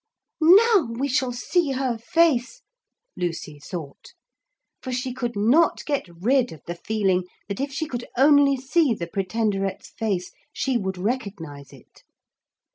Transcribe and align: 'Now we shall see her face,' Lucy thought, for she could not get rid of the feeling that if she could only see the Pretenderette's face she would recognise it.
'Now 0.41 0.87
we 0.97 1.07
shall 1.07 1.31
see 1.31 1.73
her 1.73 1.95
face,' 1.99 2.63
Lucy 3.15 3.59
thought, 3.59 4.13
for 4.81 4.91
she 4.91 5.13
could 5.13 5.35
not 5.35 5.85
get 5.85 6.07
rid 6.07 6.51
of 6.51 6.63
the 6.65 6.73
feeling 6.73 7.25
that 7.47 7.59
if 7.61 7.71
she 7.71 7.85
could 7.87 8.07
only 8.17 8.57
see 8.57 8.95
the 8.95 9.05
Pretenderette's 9.05 9.89
face 9.91 10.31
she 10.51 10.75
would 10.75 10.97
recognise 10.97 11.71
it. 11.71 12.01